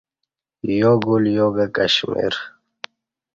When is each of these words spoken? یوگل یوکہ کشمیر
یوگل 0.81 1.23
یوکہ 1.35 1.65
کشمیر 1.75 2.33